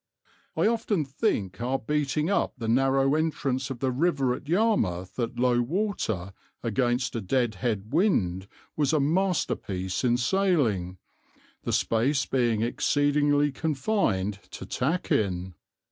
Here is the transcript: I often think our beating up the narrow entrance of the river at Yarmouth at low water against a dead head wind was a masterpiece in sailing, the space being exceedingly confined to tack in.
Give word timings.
I 0.57 0.65
often 0.65 1.05
think 1.05 1.61
our 1.61 1.77
beating 1.77 2.31
up 2.31 2.53
the 2.57 2.67
narrow 2.67 3.13
entrance 3.13 3.69
of 3.69 3.81
the 3.81 3.91
river 3.91 4.33
at 4.33 4.49
Yarmouth 4.49 5.19
at 5.19 5.37
low 5.37 5.61
water 5.61 6.33
against 6.63 7.15
a 7.15 7.21
dead 7.21 7.53
head 7.61 7.93
wind 7.93 8.47
was 8.75 8.93
a 8.93 8.99
masterpiece 8.99 10.03
in 10.03 10.17
sailing, 10.17 10.97
the 11.65 11.71
space 11.71 12.25
being 12.25 12.63
exceedingly 12.63 13.51
confined 13.51 14.39
to 14.49 14.65
tack 14.65 15.11
in. 15.11 15.53